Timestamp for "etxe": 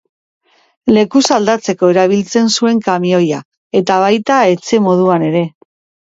4.55-4.81